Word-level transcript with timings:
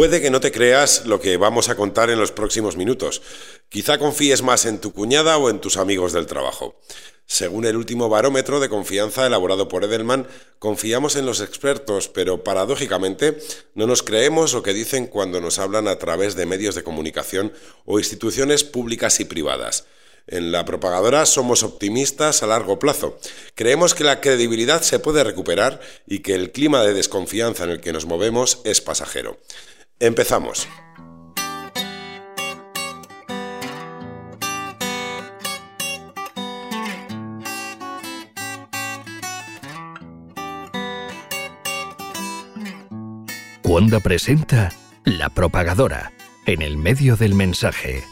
Puede 0.00 0.22
que 0.22 0.30
no 0.30 0.40
te 0.40 0.50
creas 0.50 1.04
lo 1.04 1.20
que 1.20 1.36
vamos 1.36 1.68
a 1.68 1.74
contar 1.74 2.08
en 2.08 2.18
los 2.18 2.32
próximos 2.32 2.78
minutos. 2.78 3.20
Quizá 3.68 3.98
confíes 3.98 4.40
más 4.40 4.64
en 4.64 4.78
tu 4.78 4.94
cuñada 4.94 5.36
o 5.36 5.50
en 5.50 5.60
tus 5.60 5.76
amigos 5.76 6.14
del 6.14 6.24
trabajo. 6.24 6.80
Según 7.26 7.66
el 7.66 7.76
último 7.76 8.08
barómetro 8.08 8.60
de 8.60 8.70
confianza 8.70 9.26
elaborado 9.26 9.68
por 9.68 9.84
Edelman, 9.84 10.26
confiamos 10.58 11.16
en 11.16 11.26
los 11.26 11.42
expertos, 11.42 12.08
pero 12.08 12.42
paradójicamente 12.42 13.36
no 13.74 13.86
nos 13.86 14.02
creemos 14.02 14.54
lo 14.54 14.62
que 14.62 14.72
dicen 14.72 15.06
cuando 15.06 15.38
nos 15.38 15.58
hablan 15.58 15.86
a 15.86 15.98
través 15.98 16.34
de 16.34 16.46
medios 16.46 16.74
de 16.74 16.82
comunicación 16.82 17.52
o 17.84 17.98
instituciones 17.98 18.64
públicas 18.64 19.20
y 19.20 19.26
privadas. 19.26 19.84
En 20.26 20.50
la 20.50 20.64
propagadora 20.64 21.26
somos 21.26 21.62
optimistas 21.62 22.42
a 22.42 22.46
largo 22.46 22.78
plazo. 22.78 23.18
Creemos 23.54 23.94
que 23.94 24.04
la 24.04 24.22
credibilidad 24.22 24.80
se 24.80 24.98
puede 24.98 25.24
recuperar 25.24 25.80
y 26.06 26.20
que 26.20 26.34
el 26.34 26.52
clima 26.52 26.84
de 26.84 26.94
desconfianza 26.94 27.64
en 27.64 27.70
el 27.70 27.80
que 27.82 27.92
nos 27.92 28.06
movemos 28.06 28.62
es 28.64 28.80
pasajero. 28.80 29.38
Empezamos. 30.02 30.66
Wanda 43.62 44.00
presenta 44.00 44.72
La 45.04 45.28
Propagadora, 45.28 46.12
en 46.46 46.62
el 46.62 46.78
medio 46.78 47.16
del 47.16 47.34
mensaje. 47.34 48.02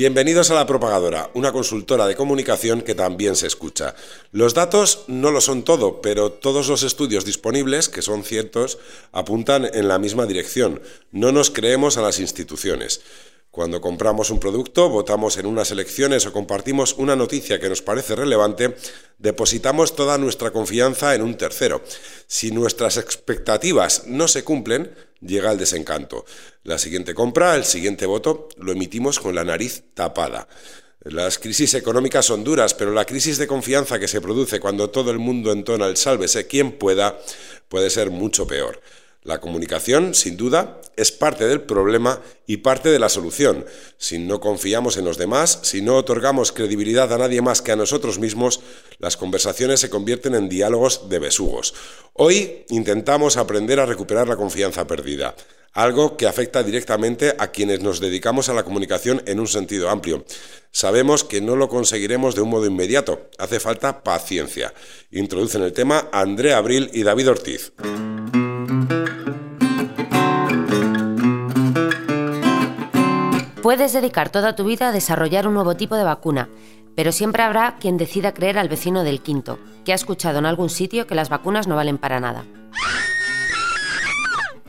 Bienvenidos 0.00 0.50
a 0.50 0.54
La 0.54 0.64
Propagadora, 0.64 1.28
una 1.34 1.52
consultora 1.52 2.06
de 2.06 2.16
comunicación 2.16 2.80
que 2.80 2.94
también 2.94 3.36
se 3.36 3.46
escucha. 3.46 3.94
Los 4.32 4.54
datos 4.54 5.04
no 5.08 5.30
lo 5.30 5.42
son 5.42 5.62
todo, 5.62 6.00
pero 6.00 6.32
todos 6.32 6.68
los 6.68 6.82
estudios 6.84 7.26
disponibles, 7.26 7.90
que 7.90 8.00
son 8.00 8.24
ciertos, 8.24 8.78
apuntan 9.12 9.68
en 9.74 9.88
la 9.88 9.98
misma 9.98 10.24
dirección. 10.24 10.80
No 11.12 11.32
nos 11.32 11.50
creemos 11.50 11.98
a 11.98 12.00
las 12.00 12.18
instituciones. 12.18 13.02
Cuando 13.50 13.82
compramos 13.82 14.30
un 14.30 14.40
producto, 14.40 14.88
votamos 14.88 15.36
en 15.36 15.44
unas 15.44 15.70
elecciones 15.70 16.24
o 16.24 16.32
compartimos 16.32 16.94
una 16.94 17.14
noticia 17.14 17.60
que 17.60 17.68
nos 17.68 17.82
parece 17.82 18.16
relevante, 18.16 18.76
depositamos 19.20 19.94
toda 19.94 20.18
nuestra 20.18 20.50
confianza 20.50 21.14
en 21.14 21.22
un 21.22 21.36
tercero. 21.36 21.82
Si 22.26 22.50
nuestras 22.50 22.96
expectativas 22.96 24.06
no 24.06 24.26
se 24.26 24.42
cumplen, 24.42 24.92
llega 25.20 25.52
el 25.52 25.58
desencanto. 25.58 26.24
La 26.64 26.78
siguiente 26.78 27.14
compra, 27.14 27.54
el 27.54 27.64
siguiente 27.64 28.06
voto, 28.06 28.48
lo 28.56 28.72
emitimos 28.72 29.20
con 29.20 29.34
la 29.34 29.44
nariz 29.44 29.84
tapada. 29.94 30.48
Las 31.02 31.38
crisis 31.38 31.72
económicas 31.74 32.26
son 32.26 32.44
duras, 32.44 32.74
pero 32.74 32.92
la 32.92 33.06
crisis 33.06 33.38
de 33.38 33.46
confianza 33.46 33.98
que 33.98 34.08
se 34.08 34.20
produce 34.20 34.60
cuando 34.60 34.90
todo 34.90 35.10
el 35.10 35.18
mundo 35.18 35.52
entona 35.52 35.86
el 35.86 35.96
sálvese 35.96 36.46
quien 36.46 36.72
pueda 36.72 37.18
puede 37.68 37.88
ser 37.88 38.10
mucho 38.10 38.46
peor. 38.46 38.80
La 39.22 39.38
comunicación, 39.38 40.14
sin 40.14 40.38
duda, 40.38 40.80
es 40.96 41.12
parte 41.12 41.46
del 41.46 41.60
problema 41.60 42.22
y 42.46 42.58
parte 42.58 42.88
de 42.88 42.98
la 42.98 43.10
solución. 43.10 43.66
Si 43.98 44.18
no 44.18 44.40
confiamos 44.40 44.96
en 44.96 45.04
los 45.04 45.18
demás, 45.18 45.58
si 45.62 45.82
no 45.82 45.96
otorgamos 45.96 46.52
credibilidad 46.52 47.12
a 47.12 47.18
nadie 47.18 47.42
más 47.42 47.60
que 47.60 47.72
a 47.72 47.76
nosotros 47.76 48.18
mismos, 48.18 48.60
las 48.98 49.18
conversaciones 49.18 49.80
se 49.80 49.90
convierten 49.90 50.34
en 50.34 50.48
diálogos 50.48 51.10
de 51.10 51.18
besugos. 51.18 51.74
Hoy 52.14 52.64
intentamos 52.70 53.36
aprender 53.36 53.78
a 53.78 53.84
recuperar 53.84 54.26
la 54.26 54.36
confianza 54.36 54.86
perdida, 54.86 55.36
algo 55.74 56.16
que 56.16 56.26
afecta 56.26 56.62
directamente 56.62 57.34
a 57.38 57.48
quienes 57.48 57.80
nos 57.80 58.00
dedicamos 58.00 58.48
a 58.48 58.54
la 58.54 58.64
comunicación 58.64 59.22
en 59.26 59.38
un 59.38 59.48
sentido 59.48 59.90
amplio. 59.90 60.24
Sabemos 60.70 61.24
que 61.24 61.42
no 61.42 61.56
lo 61.56 61.68
conseguiremos 61.68 62.34
de 62.34 62.40
un 62.40 62.48
modo 62.48 62.64
inmediato, 62.64 63.28
hace 63.36 63.60
falta 63.60 64.02
paciencia. 64.02 64.72
Introducen 65.10 65.62
el 65.62 65.74
tema 65.74 66.08
Andrea 66.10 66.56
Abril 66.56 66.90
y 66.94 67.02
David 67.02 67.28
Ortiz. 67.28 67.72
Puedes 73.70 73.92
dedicar 73.92 74.30
toda 74.30 74.56
tu 74.56 74.64
vida 74.64 74.88
a 74.88 74.92
desarrollar 74.92 75.46
un 75.46 75.54
nuevo 75.54 75.76
tipo 75.76 75.94
de 75.94 76.02
vacuna, 76.02 76.48
pero 76.96 77.12
siempre 77.12 77.44
habrá 77.44 77.76
quien 77.78 77.98
decida 77.98 78.34
creer 78.34 78.58
al 78.58 78.68
vecino 78.68 79.04
del 79.04 79.20
quinto, 79.20 79.60
que 79.84 79.92
ha 79.92 79.94
escuchado 79.94 80.40
en 80.40 80.46
algún 80.46 80.68
sitio 80.70 81.06
que 81.06 81.14
las 81.14 81.28
vacunas 81.28 81.68
no 81.68 81.76
valen 81.76 81.96
para 81.96 82.18
nada. 82.18 82.44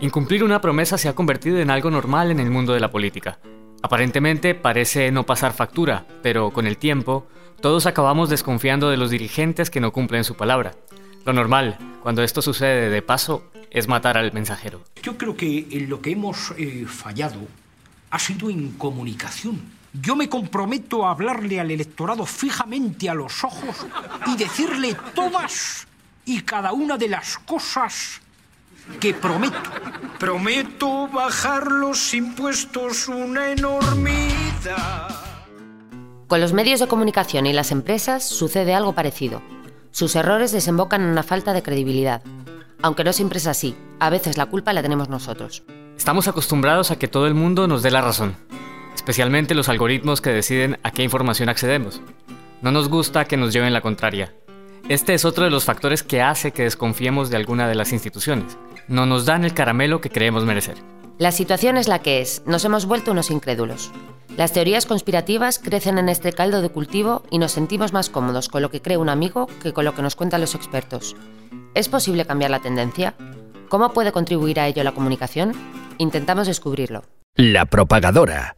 Incumplir 0.01 0.44
una 0.44 0.61
promesa 0.61 1.00
se 1.00 1.09
ha 1.09 1.16
convertido 1.16 1.57
en 1.57 1.72
algo 1.72 1.90
normal 1.90 2.29
en 2.29 2.40
el 2.40 2.51
mundo 2.51 2.73
de 2.73 2.79
la 2.79 2.91
política. 2.91 3.40
Aparentemente 3.81 4.53
parece 4.53 5.11
no 5.11 5.25
pasar 5.25 5.53
factura, 5.53 6.06
pero 6.22 6.51
con 6.51 6.67
el 6.67 6.78
tiempo 6.78 7.25
todos 7.59 7.88
acabamos 7.88 8.29
desconfiando 8.29 8.91
de 8.91 8.97
los 8.97 9.09
dirigentes 9.09 9.72
que 9.72 9.79
no 9.79 9.91
cumplen 9.91 10.23
su 10.23 10.35
palabra. 10.35 10.73
Lo 11.25 11.34
normal, 11.34 11.75
cuando 12.03 12.22
esto 12.22 12.44
sucede 12.44 12.91
de 12.91 13.01
paso, 13.01 13.50
es 13.72 13.88
matar 13.88 14.19
al 14.19 14.31
mensajero. 14.31 14.84
Yo 15.01 15.17
creo 15.17 15.35
que 15.35 15.66
lo 15.88 16.03
que 16.03 16.11
hemos 16.11 16.53
eh, 16.56 16.85
fallado 16.88 17.40
ha 18.11 18.19
sido 18.19 18.49
en 18.49 18.72
comunicación. 18.73 19.61
Yo 19.94 20.16
me 20.16 20.29
comprometo 20.29 21.05
a 21.05 21.11
hablarle 21.11 21.59
al 21.59 21.72
electorado 21.72 22.25
fijamente 22.25 23.09
a 23.09 23.13
los 23.13 23.44
ojos 23.44 23.85
y 24.27 24.38
decirle 24.38 24.95
todas 25.16 25.88
y 26.25 26.41
cada 26.41 26.72
una 26.72 26.97
de 26.97 27.09
las 27.09 27.38
cosas 27.39 28.22
que 28.99 29.13
prometo. 29.13 29.59
Prometo 30.19 31.07
bajar 31.07 31.72
los 31.72 32.13
impuestos 32.13 33.07
una 33.07 33.51
enormidad. 33.51 35.09
Con 36.28 36.39
los 36.39 36.53
medios 36.53 36.79
de 36.79 36.88
comunicación 36.88 37.45
y 37.45 37.53
las 37.53 37.72
empresas 37.72 38.23
sucede 38.23 38.73
algo 38.73 38.93
parecido. 38.93 39.41
Sus 39.91 40.16
errores 40.16 40.53
desembocan 40.53 41.01
en 41.01 41.09
una 41.09 41.23
falta 41.23 41.51
de 41.51 41.63
credibilidad. 41.63 42.22
Aunque 42.81 43.03
no 43.03 43.11
siempre 43.11 43.39
es 43.39 43.47
así, 43.47 43.75
a 43.99 44.09
veces 44.09 44.38
la 44.38 44.45
culpa 44.45 44.72
la 44.72 44.81
tenemos 44.81 45.09
nosotros. 45.09 45.63
Estamos 46.01 46.28
acostumbrados 46.28 46.89
a 46.89 46.97
que 46.97 47.07
todo 47.07 47.28
el 47.28 47.35
mundo 47.35 47.67
nos 47.67 47.84
dé 47.84 47.91
la 47.91 48.01
razón, 48.01 48.35
especialmente 48.95 49.53
los 49.53 49.69
algoritmos 49.69 50.19
que 50.19 50.31
deciden 50.31 50.79
a 50.81 50.89
qué 50.89 51.03
información 51.03 51.47
accedemos. 51.47 52.01
No 52.63 52.72
nos 52.72 52.89
gusta 52.89 53.25
que 53.25 53.38
nos 53.38 53.53
lleven 53.53 53.72
la 53.72 53.81
contraria. 53.81 54.34
Este 54.90 55.13
es 55.13 55.25
otro 55.25 55.44
de 55.44 55.51
los 55.51 55.63
factores 55.63 56.01
que 56.01 56.23
hace 56.23 56.53
que 56.53 56.63
desconfiemos 56.63 57.29
de 57.29 57.38
alguna 57.38 57.67
de 57.67 57.75
las 57.75 57.94
instituciones. 57.94 58.57
No 58.88 59.06
nos 59.06 59.28
dan 59.28 59.45
el 59.45 59.53
caramelo 59.53 60.01
que 60.01 60.09
creemos 60.09 60.44
merecer. 60.44 60.78
La 61.19 61.31
situación 61.31 61.78
es 61.78 61.88
la 61.88 62.00
que 62.00 62.19
es, 62.19 62.41
nos 62.47 62.66
hemos 62.66 62.88
vuelto 62.88 63.11
unos 63.11 63.29
incrédulos. 63.29 63.91
Las 64.38 64.53
teorías 64.53 64.88
conspirativas 64.88 65.59
crecen 65.59 66.00
en 66.00 66.09
este 66.09 66.34
caldo 66.34 66.63
de 66.63 66.69
cultivo 66.69 67.22
y 67.29 67.38
nos 67.38 67.51
sentimos 67.51 67.94
más 67.94 68.09
cómodos 68.09 68.50
con 68.50 68.63
lo 68.63 68.72
que 68.72 68.81
cree 68.81 68.97
un 68.97 69.09
amigo 69.09 69.47
que 69.61 69.72
con 69.72 69.85
lo 69.85 69.94
que 69.94 70.01
nos 70.01 70.16
cuentan 70.16 70.41
los 70.41 70.56
expertos. 70.56 71.16
¿Es 71.75 71.90
posible 71.90 72.25
cambiar 72.25 72.50
la 72.50 72.59
tendencia? 72.59 73.13
¿Cómo 73.69 73.94
puede 73.94 74.11
contribuir 74.11 74.59
a 74.59 74.67
ello 74.67 74.84
la 74.84 74.94
comunicación? 74.94 75.53
Intentamos 76.01 76.47
descubrirlo. 76.47 77.03
La 77.35 77.67
propagadora. 77.67 78.57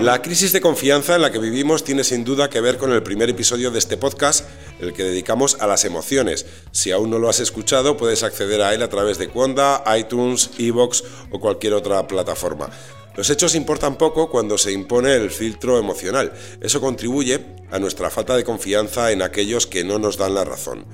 La 0.00 0.22
crisis 0.22 0.52
de 0.52 0.60
confianza 0.60 1.16
en 1.16 1.22
la 1.22 1.32
que 1.32 1.40
vivimos 1.40 1.82
tiene 1.82 2.04
sin 2.04 2.22
duda 2.22 2.48
que 2.48 2.60
ver 2.60 2.78
con 2.78 2.92
el 2.92 3.02
primer 3.02 3.28
episodio 3.30 3.72
de 3.72 3.80
este 3.80 3.96
podcast, 3.96 4.48
el 4.80 4.92
que 4.92 5.02
dedicamos 5.02 5.60
a 5.60 5.66
las 5.66 5.84
emociones. 5.84 6.46
Si 6.70 6.92
aún 6.92 7.10
no 7.10 7.18
lo 7.18 7.28
has 7.28 7.40
escuchado, 7.40 7.96
puedes 7.96 8.22
acceder 8.22 8.62
a 8.62 8.72
él 8.74 8.82
a 8.82 8.88
través 8.88 9.18
de 9.18 9.28
Quanda, 9.28 9.82
iTunes, 9.98 10.50
Evox 10.56 11.02
o 11.32 11.40
cualquier 11.40 11.74
otra 11.74 12.06
plataforma. 12.06 12.70
Los 13.14 13.28
hechos 13.28 13.54
importan 13.54 13.96
poco 13.96 14.30
cuando 14.30 14.56
se 14.56 14.72
impone 14.72 15.14
el 15.14 15.30
filtro 15.30 15.78
emocional. 15.78 16.32
Eso 16.60 16.80
contribuye 16.80 17.44
a 17.70 17.78
nuestra 17.78 18.08
falta 18.08 18.36
de 18.36 18.44
confianza 18.44 19.12
en 19.12 19.20
aquellos 19.20 19.66
que 19.66 19.84
no 19.84 19.98
nos 19.98 20.16
dan 20.16 20.34
la 20.34 20.44
razón. 20.44 20.86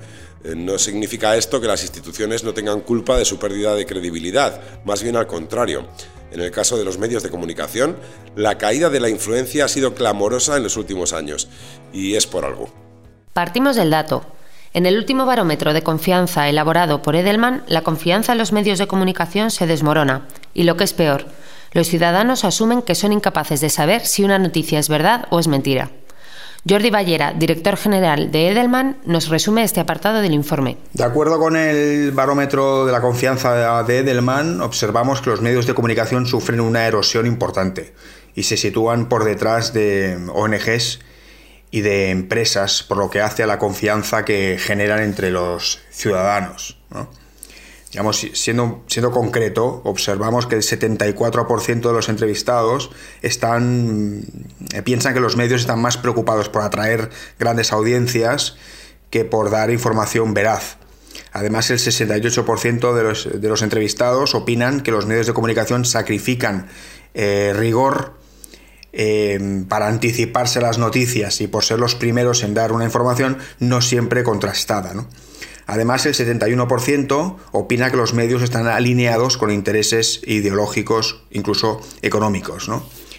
Eh, 0.43 0.53
no 0.55 0.77
significa 0.77 1.37
esto 1.37 1.61
que 1.61 1.67
las 1.67 1.81
instituciones 1.81 2.43
no 2.43 2.53
tengan 2.53 2.81
culpa 2.81 3.17
de 3.17 3.25
su 3.25 3.39
pérdida 3.39 3.75
de 3.75 3.85
credibilidad, 3.85 4.61
más 4.83 5.01
bien 5.01 5.15
al 5.15 5.27
contrario. 5.27 5.87
En 6.31 6.41
el 6.41 6.51
caso 6.51 6.77
de 6.77 6.85
los 6.85 6.97
medios 6.97 7.23
de 7.23 7.29
comunicación, 7.29 7.97
la 8.35 8.57
caída 8.57 8.89
de 8.89 8.99
la 8.99 9.09
influencia 9.09 9.65
ha 9.65 9.69
sido 9.69 9.95
clamorosa 9.95 10.57
en 10.57 10.63
los 10.63 10.77
últimos 10.77 11.13
años, 11.13 11.47
y 11.91 12.15
es 12.15 12.27
por 12.27 12.45
algo. 12.45 12.69
Partimos 13.33 13.75
del 13.75 13.89
dato. 13.89 14.25
En 14.73 14.85
el 14.85 14.97
último 14.97 15.25
barómetro 15.25 15.73
de 15.73 15.81
confianza 15.81 16.47
elaborado 16.47 17.01
por 17.01 17.15
Edelman, 17.15 17.63
la 17.67 17.81
confianza 17.81 18.33
en 18.33 18.37
los 18.37 18.51
medios 18.51 18.77
de 18.77 18.87
comunicación 18.87 19.49
se 19.49 19.65
desmorona, 19.65 20.27
y 20.53 20.63
lo 20.63 20.77
que 20.77 20.83
es 20.83 20.93
peor, 20.93 21.25
los 21.71 21.87
ciudadanos 21.87 22.45
asumen 22.45 22.81
que 22.81 22.95
son 22.95 23.13
incapaces 23.13 23.61
de 23.61 23.69
saber 23.69 24.05
si 24.05 24.23
una 24.23 24.39
noticia 24.39 24.79
es 24.79 24.89
verdad 24.89 25.27
o 25.29 25.39
es 25.39 25.47
mentira. 25.47 25.91
Jordi 26.67 26.89
Ballera, 26.89 27.33
director 27.33 27.77
general 27.77 28.31
de 28.31 28.49
Edelman, 28.49 28.97
nos 29.05 29.29
resume 29.29 29.63
este 29.63 29.79
apartado 29.79 30.21
del 30.21 30.33
informe. 30.33 30.77
De 30.93 31.05
acuerdo 31.05 31.39
con 31.39 31.55
el 31.55 32.11
barómetro 32.11 32.85
de 32.85 32.91
la 32.91 32.99
confianza 32.99 33.83
de 33.83 33.99
Edelman, 33.99 34.61
observamos 34.61 35.21
que 35.21 35.29
los 35.29 35.41
medios 35.41 35.67
de 35.67 35.73
comunicación 35.73 36.25
sufren 36.25 36.59
una 36.59 36.85
erosión 36.85 37.25
importante 37.25 37.93
y 38.35 38.43
se 38.43 38.57
sitúan 38.57 39.07
por 39.07 39.23
detrás 39.23 39.71
de 39.73 40.17
ONGs 40.33 40.99
y 41.71 41.81
de 41.81 42.09
empresas, 42.09 42.83
por 42.83 42.97
lo 42.97 43.09
que 43.09 43.21
hace 43.21 43.43
a 43.43 43.47
la 43.47 43.57
confianza 43.57 44.25
que 44.25 44.57
generan 44.59 45.01
entre 45.01 45.31
los 45.31 45.79
ciudadanos. 45.91 46.77
Siendo, 47.91 48.83
siendo 48.85 49.11
concreto, 49.11 49.81
observamos 49.83 50.45
que 50.45 50.55
el 50.55 50.61
74% 50.61 51.81
de 51.81 51.93
los 51.93 52.07
entrevistados 52.07 52.91
están, 53.23 54.21
eh, 54.73 54.83
piensan 54.83 55.15
que 55.15 55.19
los 55.19 55.35
medios 55.35 55.61
están 55.61 55.81
más 55.81 55.97
preocupados 55.97 56.49
por 56.49 56.61
atraer 56.61 57.09
grandes 57.39 57.71
audiencias 57.71 58.57
que 59.09 59.25
por 59.25 59.49
dar 59.49 59.71
información 59.71 60.35
veraz. 60.35 60.77
Además, 61.31 61.71
el 61.71 61.79
68% 61.79 62.93
de 62.93 63.03
los, 63.03 63.41
de 63.41 63.49
los, 63.49 63.63
entrevistados 63.63 64.35
opinan 64.35 64.81
que 64.81 64.91
los 64.91 65.07
medios 65.07 65.25
de 65.25 65.33
comunicación 65.33 65.83
sacrifican 65.83 66.67
eh, 67.15 67.53
rigor 67.55 68.19
eh, 68.93 69.63
para 69.67 69.87
anticiparse 69.87 70.61
las 70.61 70.77
noticias 70.77 71.41
y 71.41 71.47
por 71.47 71.63
ser 71.63 71.79
los 71.79 71.95
primeros 71.95 72.43
en 72.43 72.53
dar 72.53 72.71
una 72.71 72.85
información 72.85 73.37
no 73.59 73.81
siempre 73.81 74.23
contrastada. 74.23 74.93
Además, 75.69 76.03
el 76.07 76.15
71% 76.15 77.37
opina 77.51 77.91
que 77.91 77.97
los 77.97 78.15
medios 78.15 78.41
están 78.41 78.65
alineados 78.65 79.37
con 79.37 79.51
intereses 79.51 80.19
ideológicos, 80.25 81.21
incluso 81.29 81.79
económicos. 82.01 82.71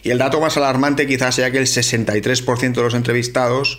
Y 0.02 0.10
el 0.10 0.18
dato 0.18 0.40
más 0.40 0.56
alarmante 0.56 1.06
quizás 1.06 1.36
sea 1.36 1.52
que 1.52 1.58
el 1.58 1.66
63% 1.66 2.72
de 2.74 2.82
los 2.82 2.94
entrevistados 2.94 3.78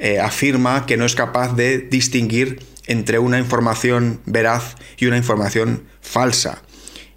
eh, 0.00 0.18
afirma 0.18 0.84
que 0.84 0.96
no 0.96 1.04
es 1.04 1.14
capaz 1.14 1.54
de 1.54 1.78
distinguir 1.78 2.60
entre 2.88 3.20
una 3.20 3.38
información 3.38 4.20
veraz 4.26 4.74
y 4.96 5.06
una 5.06 5.16
información 5.16 5.84
falsa. 6.00 6.62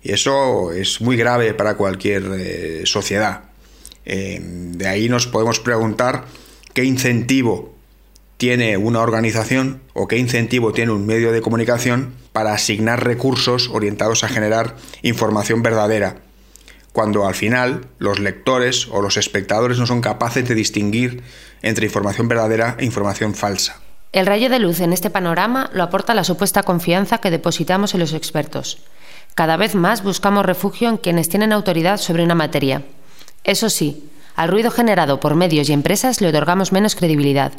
Y 0.03 0.11
eso 0.11 0.71
es 0.71 1.01
muy 1.01 1.17
grave 1.17 1.55
para 1.55 1.77
cualquier 1.77 2.29
eh, 2.37 2.81
sociedad. 2.85 3.45
Eh, 4.05 4.39
de 4.39 4.87
ahí 4.87 5.09
nos 5.09 5.25
podemos 5.25 5.59
preguntar 5.59 6.25
qué 6.75 6.83
incentivo 6.83 7.70
tiene 8.41 8.75
una 8.75 9.01
organización 9.01 9.83
o 9.93 10.07
qué 10.07 10.17
incentivo 10.17 10.73
tiene 10.73 10.91
un 10.91 11.05
medio 11.05 11.31
de 11.31 11.43
comunicación 11.43 12.15
para 12.33 12.53
asignar 12.53 13.05
recursos 13.05 13.69
orientados 13.69 14.23
a 14.23 14.29
generar 14.29 14.77
información 15.03 15.61
verdadera, 15.61 16.15
cuando 16.91 17.27
al 17.27 17.35
final 17.35 17.85
los 17.99 18.17
lectores 18.17 18.87
o 18.87 19.03
los 19.03 19.17
espectadores 19.17 19.77
no 19.77 19.85
son 19.85 20.01
capaces 20.01 20.49
de 20.49 20.55
distinguir 20.55 21.21
entre 21.61 21.85
información 21.85 22.27
verdadera 22.27 22.77
e 22.79 22.85
información 22.85 23.35
falsa. 23.35 23.79
El 24.11 24.25
rayo 24.25 24.49
de 24.49 24.57
luz 24.57 24.79
en 24.79 24.91
este 24.91 25.11
panorama 25.11 25.69
lo 25.71 25.83
aporta 25.83 26.15
la 26.15 26.23
supuesta 26.23 26.63
confianza 26.63 27.19
que 27.19 27.29
depositamos 27.29 27.93
en 27.93 27.99
los 27.99 28.13
expertos. 28.13 28.79
Cada 29.35 29.55
vez 29.55 29.75
más 29.75 30.01
buscamos 30.01 30.47
refugio 30.47 30.89
en 30.89 30.97
quienes 30.97 31.29
tienen 31.29 31.53
autoridad 31.53 31.97
sobre 31.97 32.23
una 32.23 32.33
materia. 32.33 32.81
Eso 33.43 33.69
sí, 33.69 34.09
al 34.35 34.49
ruido 34.49 34.71
generado 34.71 35.19
por 35.19 35.35
medios 35.35 35.69
y 35.69 35.73
empresas 35.73 36.21
le 36.21 36.29
otorgamos 36.29 36.71
menos 36.71 36.95
credibilidad. 36.95 37.51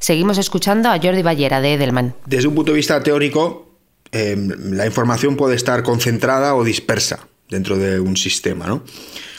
Seguimos 0.00 0.38
escuchando 0.38 0.88
a 0.88 0.98
Jordi 0.98 1.22
Ballera 1.22 1.60
de 1.60 1.74
Edelman. 1.74 2.14
Desde 2.24 2.48
un 2.48 2.54
punto 2.54 2.72
de 2.72 2.76
vista 2.76 3.02
teórico, 3.02 3.76
em, 4.10 4.48
la 4.72 4.86
información 4.86 5.36
puede 5.36 5.54
estar 5.54 5.82
concentrada 5.82 6.54
o 6.54 6.64
dispersa 6.64 7.28
dentro 7.50 7.76
de 7.76 8.00
un 8.00 8.16
sistema. 8.16 8.66
¿no? 8.66 8.82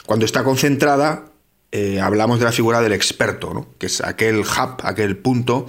Cuando 0.06 0.24
está 0.24 0.44
concentrada, 0.44 1.32
eh, 1.72 2.00
hablamos 2.00 2.38
de 2.38 2.44
la 2.44 2.52
figura 2.52 2.80
del 2.80 2.92
experto, 2.92 3.52
¿no? 3.52 3.66
que 3.76 3.86
es 3.86 4.00
aquel 4.00 4.38
hub, 4.38 4.76
aquel 4.84 5.16
punto 5.16 5.66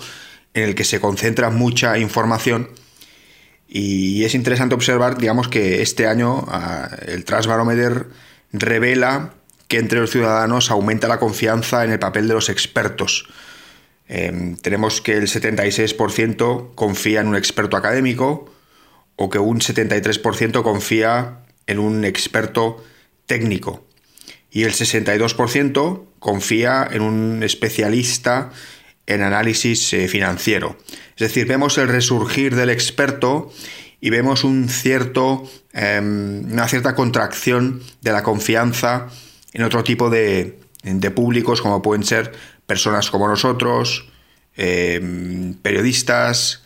en 0.53 0.63
el 0.63 0.75
que 0.75 0.83
se 0.83 1.01
concentra 1.01 1.49
mucha 1.49 1.97
información. 1.97 2.69
Y 3.67 4.23
es 4.25 4.35
interesante 4.35 4.75
observar, 4.75 5.17
digamos, 5.17 5.47
que 5.47 5.81
este 5.81 6.05
año 6.05 6.45
el 7.07 7.25
Transbarometer 7.25 8.05
revela 8.51 9.33
que 9.67 9.79
entre 9.79 9.99
los 10.01 10.11
ciudadanos 10.11 10.69
aumenta 10.69 11.07
la 11.07 11.17
confianza 11.17 11.83
en 11.83 11.91
el 11.91 11.97
papel 11.97 12.27
de 12.27 12.35
los 12.35 12.49
expertos 12.49 13.25
Em, 14.07 14.57
tenemos 14.57 15.01
que 15.01 15.17
el 15.17 15.27
76% 15.27 16.73
confía 16.75 17.21
en 17.21 17.27
un 17.27 17.35
experto 17.35 17.77
académico 17.77 18.51
o 19.15 19.29
que 19.29 19.39
un 19.39 19.59
73% 19.59 20.61
confía 20.61 21.39
en 21.67 21.79
un 21.79 22.03
experto 22.03 22.83
técnico 23.25 23.85
y 24.51 24.63
el 24.63 24.73
62% 24.73 26.05
confía 26.19 26.87
en 26.91 27.01
un 27.01 27.43
especialista 27.43 28.51
en 29.07 29.21
análisis 29.21 29.93
eh, 29.93 30.07
financiero. 30.07 30.77
Es 31.15 31.27
decir, 31.27 31.47
vemos 31.47 31.77
el 31.77 31.87
resurgir 31.87 32.55
del 32.55 32.69
experto 32.69 33.51
y 33.99 34.09
vemos 34.09 34.43
un 34.43 34.69
cierto, 34.69 35.49
em, 35.71 36.51
una 36.51 36.67
cierta 36.67 36.93
contracción 36.93 37.81
de 38.01 38.11
la 38.11 38.21
confianza 38.21 39.07
en 39.53 39.63
otro 39.63 39.83
tipo 39.83 40.09
de, 40.09 40.59
de 40.83 41.11
públicos 41.11 41.61
como 41.61 41.81
pueden 41.81 42.03
ser 42.03 42.33
personas 42.65 43.09
como 43.09 43.27
nosotros, 43.27 44.09
em, 44.55 45.53
periodistas 45.55 46.63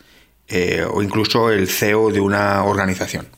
eh, 0.48 0.86
o 0.90 1.02
incluso 1.02 1.50
el 1.50 1.68
CEO 1.68 2.10
de 2.10 2.20
una 2.20 2.64
organización. 2.64 3.28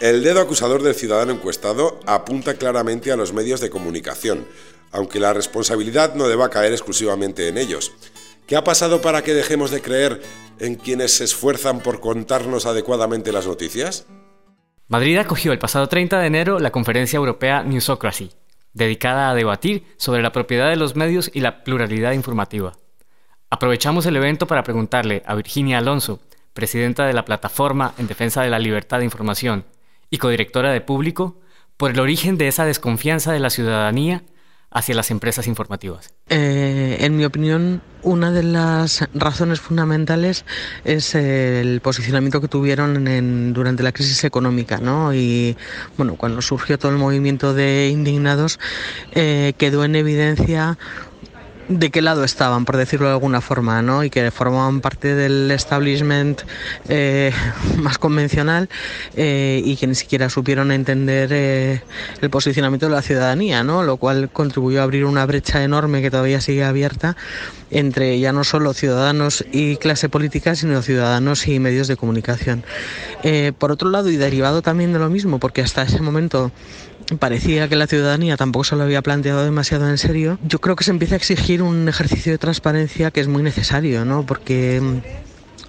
El 0.00 0.22
dedo 0.22 0.40
acusador 0.40 0.82
del 0.82 0.94
ciudadano 0.94 1.32
encuestado 1.32 2.00
apunta 2.06 2.54
claramente 2.54 3.12
a 3.12 3.16
los 3.16 3.34
medios 3.34 3.60
de 3.60 3.68
comunicación, 3.68 4.46
aunque 4.92 5.20
la 5.20 5.34
responsabilidad 5.34 6.14
no 6.14 6.26
deba 6.26 6.48
caer 6.48 6.72
exclusivamente 6.72 7.48
en 7.48 7.58
ellos. 7.58 7.92
¿Qué 8.50 8.56
ha 8.56 8.64
pasado 8.64 9.00
para 9.00 9.22
que 9.22 9.32
dejemos 9.32 9.70
de 9.70 9.80
creer 9.80 10.20
en 10.58 10.74
quienes 10.74 11.12
se 11.12 11.22
esfuerzan 11.22 11.78
por 11.78 12.00
contarnos 12.00 12.66
adecuadamente 12.66 13.30
las 13.30 13.46
noticias? 13.46 14.08
Madrid 14.88 15.18
acogió 15.18 15.52
el 15.52 15.60
pasado 15.60 15.88
30 15.88 16.18
de 16.18 16.26
enero 16.26 16.58
la 16.58 16.72
conferencia 16.72 17.16
europea 17.16 17.62
Newsocracy, 17.62 18.32
dedicada 18.72 19.30
a 19.30 19.36
debatir 19.36 19.84
sobre 19.98 20.20
la 20.20 20.32
propiedad 20.32 20.68
de 20.68 20.74
los 20.74 20.96
medios 20.96 21.30
y 21.32 21.38
la 21.38 21.62
pluralidad 21.62 22.10
informativa. 22.10 22.72
Aprovechamos 23.50 24.04
el 24.06 24.16
evento 24.16 24.48
para 24.48 24.64
preguntarle 24.64 25.22
a 25.26 25.36
Virginia 25.36 25.78
Alonso, 25.78 26.18
presidenta 26.52 27.06
de 27.06 27.12
la 27.12 27.24
Plataforma 27.24 27.94
en 27.98 28.08
Defensa 28.08 28.42
de 28.42 28.50
la 28.50 28.58
Libertad 28.58 28.98
de 28.98 29.04
Información 29.04 29.64
y 30.10 30.18
codirectora 30.18 30.72
de 30.72 30.80
Público, 30.80 31.38
por 31.76 31.92
el 31.92 32.00
origen 32.00 32.36
de 32.36 32.48
esa 32.48 32.64
desconfianza 32.64 33.30
de 33.30 33.38
la 33.38 33.50
ciudadanía 33.50 34.24
hacia 34.70 34.94
las 34.94 35.10
empresas 35.10 35.46
informativas? 35.46 36.14
Eh, 36.28 36.98
en 37.00 37.16
mi 37.16 37.24
opinión, 37.24 37.82
una 38.02 38.30
de 38.30 38.42
las 38.42 39.08
razones 39.14 39.60
fundamentales 39.60 40.44
es 40.84 41.14
el 41.14 41.80
posicionamiento 41.80 42.40
que 42.40 42.48
tuvieron 42.48 43.08
en, 43.08 43.52
durante 43.52 43.82
la 43.82 43.92
crisis 43.92 44.24
económica, 44.24 44.78
¿no? 44.78 45.12
Y 45.12 45.56
bueno, 45.96 46.16
cuando 46.16 46.40
surgió 46.40 46.78
todo 46.78 46.92
el 46.92 46.98
movimiento 46.98 47.52
de 47.52 47.88
indignados, 47.88 48.58
eh, 49.12 49.54
quedó 49.58 49.84
en 49.84 49.96
evidencia 49.96 50.78
de 51.70 51.90
qué 51.90 52.02
lado 52.02 52.24
estaban, 52.24 52.64
por 52.64 52.76
decirlo 52.76 53.06
de 53.06 53.12
alguna 53.12 53.40
forma, 53.40 53.80
¿no? 53.80 54.02
Y 54.02 54.10
que 54.10 54.32
formaban 54.32 54.80
parte 54.80 55.14
del 55.14 55.48
establishment 55.52 56.42
eh, 56.88 57.32
más 57.78 57.96
convencional 57.96 58.68
eh, 59.14 59.62
y 59.64 59.76
que 59.76 59.86
ni 59.86 59.94
siquiera 59.94 60.28
supieron 60.28 60.72
entender 60.72 61.30
eh, 61.32 61.82
el 62.20 62.28
posicionamiento 62.28 62.86
de 62.86 62.92
la 62.92 63.02
ciudadanía, 63.02 63.62
¿no? 63.62 63.84
Lo 63.84 63.98
cual 63.98 64.30
contribuyó 64.30 64.80
a 64.80 64.82
abrir 64.82 65.04
una 65.04 65.24
brecha 65.26 65.62
enorme 65.62 66.02
que 66.02 66.10
todavía 66.10 66.40
sigue 66.40 66.64
abierta 66.64 67.16
entre 67.70 68.18
ya 68.18 68.32
no 68.32 68.42
solo 68.42 68.74
ciudadanos 68.74 69.44
y 69.52 69.76
clase 69.76 70.08
política, 70.08 70.56
sino 70.56 70.82
ciudadanos 70.82 71.46
y 71.46 71.60
medios 71.60 71.86
de 71.86 71.96
comunicación. 71.96 72.64
por 73.58 73.70
otro 73.70 73.90
lado, 73.90 74.10
y 74.10 74.16
derivado 74.16 74.60
también 74.60 74.92
de 74.92 74.98
lo 74.98 75.08
mismo, 75.08 75.38
porque 75.38 75.62
hasta 75.62 75.82
ese 75.82 76.00
momento 76.00 76.50
parecía 77.18 77.68
que 77.68 77.76
la 77.76 77.86
ciudadanía 77.86 78.36
tampoco 78.36 78.64
se 78.64 78.76
lo 78.76 78.82
había 78.82 79.02
planteado 79.02 79.44
demasiado 79.44 79.88
en 79.88 79.98
serio, 79.98 80.38
yo 80.42 80.60
creo 80.60 80.76
que 80.76 80.84
se 80.84 80.90
empieza 80.90 81.14
a 81.14 81.18
exigir 81.18 81.62
un 81.62 81.88
ejercicio 81.88 82.32
de 82.32 82.38
transparencia 82.38 83.10
que 83.10 83.20
es 83.20 83.28
muy 83.28 83.42
necesario, 83.42 84.04
¿no? 84.04 84.24
Porque 84.26 84.80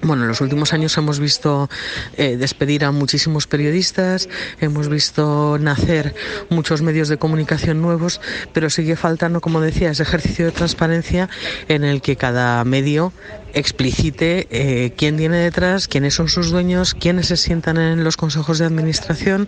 bueno, 0.04 0.24
en 0.24 0.30
los 0.30 0.42
últimos 0.42 0.74
años 0.74 0.98
hemos 0.98 1.20
visto 1.20 1.70
eh, 2.18 2.36
despedir 2.36 2.86
a 2.86 2.92
muchísimos 2.92 3.46
periodistas, 3.46 4.30
hemos 4.60 4.90
visto 4.90 5.60
nacer 5.60 6.16
muchos 6.50 6.82
medios 6.82 7.08
de 7.08 7.18
comunicación 7.18 7.82
nuevos, 7.82 8.20
pero 8.52 8.72
sigue 8.72 8.96
faltando, 8.96 9.42
como 9.42 9.62
decía, 9.62 9.92
ese 9.92 10.02
ejercicio 10.02 10.46
de 10.46 10.52
transparencia 10.52 11.30
en 11.68 11.84
el 11.84 12.02
que 12.02 12.16
cada 12.16 12.64
medio 12.64 13.14
explicite 13.54 14.48
eh, 14.52 14.94
quién 14.96 15.18
tiene 15.18 15.38
detrás, 15.38 15.88
quiénes 15.88 16.14
son 16.14 16.30
sus 16.30 16.52
dueños, 16.52 16.94
quiénes 16.94 17.28
se 17.28 17.38
sientan 17.38 17.78
en 17.78 18.04
los 18.04 18.18
consejos 18.18 18.60
de 18.60 18.66
administración 18.66 19.48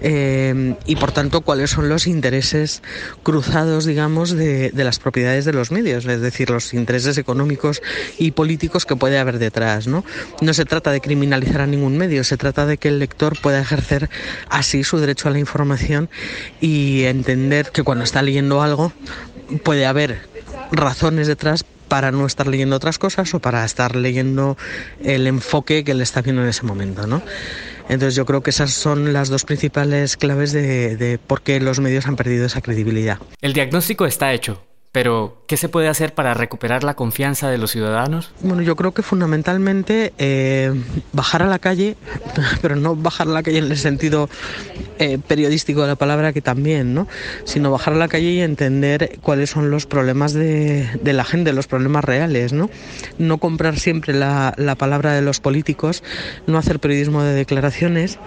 eh, 0.00 0.74
y, 0.86 0.96
por 0.96 1.12
tanto, 1.12 1.42
cuáles 1.42 1.70
son 1.70 1.88
los 1.88 2.06
intereses 2.06 2.82
cruzados, 3.22 3.84
digamos, 3.84 4.32
de, 4.32 4.70
de 4.70 4.84
las 4.84 4.98
propiedades 4.98 5.44
de 5.44 5.52
los 5.52 5.70
medios, 5.70 6.06
es 6.06 6.20
decir, 6.20 6.50
los 6.50 6.74
intereses 6.74 7.18
económicos 7.18 7.82
y 8.18 8.32
políticos 8.32 8.86
que 8.86 8.96
puede 8.96 9.18
haber 9.18 9.38
detrás. 9.38 9.86
¿no? 9.86 10.04
se 10.52 10.64
trata 10.64 10.90
de 10.90 11.00
criminalizar 11.00 11.62
a 11.62 11.66
ningún 11.66 11.96
medio, 11.96 12.24
se 12.24 12.36
trata 12.36 12.66
de 12.66 12.76
que 12.76 12.88
el 12.88 12.98
lector 12.98 13.38
pueda 13.40 13.60
ejercer 13.60 14.10
así 14.48 14.84
su 14.84 14.98
derecho 14.98 15.28
a 15.28 15.32
la 15.32 15.38
información 15.38 16.10
y 16.60 17.04
entender 17.04 17.70
que 17.72 17.82
cuando 17.82 18.04
está 18.04 18.22
leyendo 18.22 18.62
algo 18.62 18.92
puede 19.64 19.86
haber 19.86 20.28
razones 20.70 21.26
detrás 21.26 21.64
para 21.92 22.10
no 22.10 22.24
estar 22.24 22.46
leyendo 22.46 22.74
otras 22.74 22.98
cosas 22.98 23.34
o 23.34 23.38
para 23.38 23.66
estar 23.66 23.96
leyendo 23.96 24.56
el 25.04 25.26
enfoque 25.26 25.84
que 25.84 25.92
le 25.92 26.02
está 26.02 26.22
viendo 26.22 26.40
en 26.40 26.48
ese 26.48 26.62
momento, 26.62 27.06
¿no? 27.06 27.20
Entonces 27.90 28.14
yo 28.14 28.24
creo 28.24 28.42
que 28.42 28.48
esas 28.48 28.72
son 28.72 29.12
las 29.12 29.28
dos 29.28 29.44
principales 29.44 30.16
claves 30.16 30.52
de, 30.52 30.96
de 30.96 31.18
por 31.18 31.42
qué 31.42 31.60
los 31.60 31.80
medios 31.80 32.06
han 32.06 32.16
perdido 32.16 32.46
esa 32.46 32.62
credibilidad. 32.62 33.18
El 33.42 33.52
diagnóstico 33.52 34.06
está 34.06 34.32
hecho, 34.32 34.64
Pero, 34.92 35.38
¿qué 35.46 35.56
se 35.56 35.70
puede 35.70 35.88
hacer 35.88 36.12
para 36.12 36.34
recuperar 36.34 36.84
la 36.84 36.92
confianza 36.92 37.48
de 37.48 37.56
los 37.56 37.70
ciudadanos? 37.70 38.30
Bueno, 38.42 38.60
yo 38.60 38.76
creo 38.76 38.92
que 38.92 39.00
fundamentalmente 39.00 40.12
eh, 40.18 40.70
bajar 41.14 41.42
a 41.42 41.46
la 41.46 41.58
calle, 41.58 41.96
pero 42.60 42.76
no 42.76 42.94
bajar 42.94 43.26
a 43.26 43.30
la 43.30 43.42
calle 43.42 43.56
en 43.58 43.70
el 43.70 43.78
sentido 43.78 44.28
eh, 44.98 45.18
periodístico 45.26 45.80
de 45.80 45.88
la 45.88 45.96
palabra, 45.96 46.34
que 46.34 46.42
también, 46.42 46.92
¿no? 46.92 47.08
Sino 47.44 47.70
bajar 47.70 47.94
a 47.94 47.96
la 47.96 48.08
calle 48.08 48.32
y 48.32 48.40
entender 48.42 49.18
cuáles 49.22 49.48
son 49.48 49.70
los 49.70 49.86
problemas 49.86 50.34
de, 50.34 51.00
la 51.02 51.24
gente, 51.24 51.54
los 51.54 51.66
problemas 51.66 52.04
reales, 52.04 52.52
¿no? 52.52 52.68
No 53.16 53.38
comprar 53.38 53.78
siempre 53.78 54.12
la, 54.12 54.52
la 54.58 54.74
palabra 54.74 55.14
de 55.14 55.22
los 55.22 55.40
políticos, 55.40 56.04
no 56.46 56.58
hacer 56.58 56.80
periodismo 56.80 57.22
de 57.22 57.32
declaraciones 57.32 58.18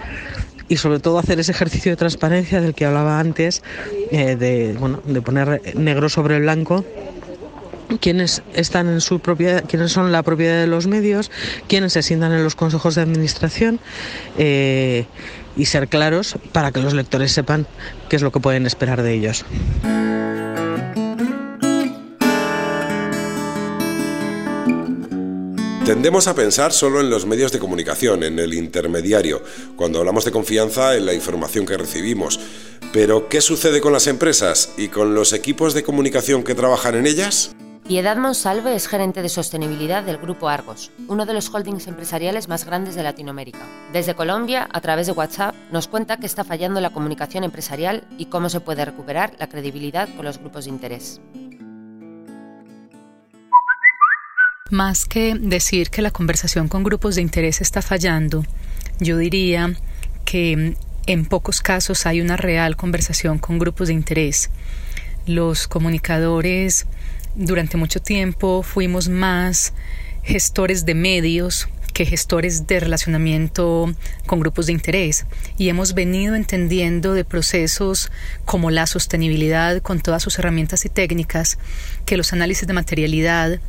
y 0.68 0.76
sobre 0.76 1.00
todo 1.00 1.18
hacer 1.18 1.38
ese 1.40 1.52
ejercicio 1.52 1.92
de 1.92 1.96
transparencia 1.96 2.60
del 2.60 2.74
que 2.74 2.86
hablaba 2.86 3.20
antes, 3.20 3.62
eh, 4.10 4.36
de, 4.36 4.74
bueno, 4.78 5.00
de 5.04 5.22
poner 5.22 5.76
negro 5.76 6.08
sobre 6.08 6.38
blanco 6.40 6.84
quiénes 8.00 8.42
están 8.54 8.88
en 8.88 9.00
su 9.00 9.20
propiedad, 9.20 9.64
quiénes 9.66 9.92
son 9.92 10.12
la 10.12 10.22
propiedad 10.22 10.60
de 10.60 10.66
los 10.66 10.86
medios, 10.86 11.30
quiénes 11.68 11.92
se 11.92 12.02
sientan 12.02 12.32
en 12.32 12.42
los 12.42 12.54
consejos 12.54 12.94
de 12.94 13.02
administración 13.02 13.78
eh, 14.38 15.06
y 15.56 15.66
ser 15.66 15.88
claros 15.88 16.36
para 16.52 16.72
que 16.72 16.80
los 16.80 16.94
lectores 16.94 17.32
sepan 17.32 17.66
qué 18.08 18.16
es 18.16 18.22
lo 18.22 18.32
que 18.32 18.40
pueden 18.40 18.66
esperar 18.66 19.02
de 19.02 19.14
ellos. 19.14 19.44
Tendemos 25.86 26.26
a 26.26 26.34
pensar 26.34 26.72
solo 26.72 27.00
en 27.00 27.10
los 27.10 27.26
medios 27.26 27.52
de 27.52 27.60
comunicación, 27.60 28.24
en 28.24 28.40
el 28.40 28.54
intermediario, 28.54 29.44
cuando 29.76 30.00
hablamos 30.00 30.24
de 30.24 30.32
confianza 30.32 30.96
en 30.96 31.06
la 31.06 31.14
información 31.14 31.64
que 31.64 31.76
recibimos. 31.76 32.40
Pero, 32.92 33.28
¿qué 33.28 33.40
sucede 33.40 33.80
con 33.80 33.92
las 33.92 34.08
empresas 34.08 34.72
y 34.76 34.88
con 34.88 35.14
los 35.14 35.32
equipos 35.32 35.74
de 35.74 35.84
comunicación 35.84 36.42
que 36.42 36.56
trabajan 36.56 36.96
en 36.96 37.06
ellas? 37.06 37.54
Piedad 37.86 38.16
Monsalve 38.16 38.74
es 38.74 38.88
gerente 38.88 39.22
de 39.22 39.28
sostenibilidad 39.28 40.02
del 40.02 40.18
Grupo 40.18 40.48
Argos, 40.48 40.90
uno 41.06 41.24
de 41.24 41.34
los 41.34 41.54
holdings 41.54 41.86
empresariales 41.86 42.48
más 42.48 42.64
grandes 42.64 42.96
de 42.96 43.04
Latinoamérica. 43.04 43.64
Desde 43.92 44.16
Colombia, 44.16 44.68
a 44.72 44.80
través 44.80 45.06
de 45.06 45.12
WhatsApp, 45.12 45.54
nos 45.70 45.86
cuenta 45.86 46.16
que 46.16 46.26
está 46.26 46.42
fallando 46.42 46.80
la 46.80 46.90
comunicación 46.90 47.44
empresarial 47.44 48.02
y 48.18 48.26
cómo 48.26 48.48
se 48.48 48.58
puede 48.58 48.84
recuperar 48.84 49.36
la 49.38 49.48
credibilidad 49.48 50.08
con 50.16 50.24
los 50.24 50.38
grupos 50.38 50.64
de 50.64 50.70
interés. 50.70 51.20
Más 54.70 55.04
que 55.04 55.36
decir 55.38 55.90
que 55.90 56.02
la 56.02 56.10
conversación 56.10 56.66
con 56.66 56.82
grupos 56.82 57.14
de 57.14 57.22
interés 57.22 57.60
está 57.60 57.82
fallando, 57.82 58.44
yo 58.98 59.16
diría 59.16 59.76
que 60.24 60.74
en 61.06 61.24
pocos 61.24 61.60
casos 61.60 62.04
hay 62.04 62.20
una 62.20 62.36
real 62.36 62.74
conversación 62.74 63.38
con 63.38 63.60
grupos 63.60 63.86
de 63.86 63.94
interés. 63.94 64.50
Los 65.24 65.68
comunicadores 65.68 66.86
durante 67.36 67.76
mucho 67.76 68.00
tiempo 68.00 68.64
fuimos 68.64 69.08
más 69.08 69.72
gestores 70.24 70.84
de 70.84 70.94
medios 70.94 71.68
que 71.92 72.04
gestores 72.04 72.66
de 72.66 72.80
relacionamiento 72.80 73.94
con 74.26 74.40
grupos 74.40 74.66
de 74.66 74.72
interés 74.72 75.26
y 75.58 75.68
hemos 75.68 75.94
venido 75.94 76.34
entendiendo 76.34 77.14
de 77.14 77.24
procesos 77.24 78.10
como 78.44 78.72
la 78.72 78.88
sostenibilidad 78.88 79.80
con 79.80 80.00
todas 80.00 80.24
sus 80.24 80.40
herramientas 80.40 80.84
y 80.84 80.88
técnicas, 80.88 81.56
que 82.04 82.16
los 82.16 82.32
análisis 82.32 82.66
de 82.66 82.74
materialidad 82.74 83.60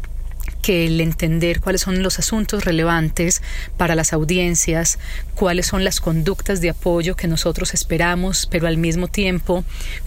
que 0.61 0.85
el 0.85 0.99
entender 1.01 1.61
cuáles 1.61 1.81
son 1.81 2.03
los 2.03 2.19
asuntos 2.19 2.65
relevantes 2.65 3.41
para 3.77 3.95
las 3.95 4.13
audiencias, 4.13 4.99
cuáles 5.35 5.67
son 5.67 5.83
las 5.83 5.99
conductas 6.01 6.61
de 6.61 6.69
apoyo 6.69 7.15
que 7.15 7.27
nosotros 7.27 7.73
esperamos, 7.73 8.47
pero 8.49 8.67
al 8.67 8.77
mismo 8.77 9.07
tiempo 9.07 9.63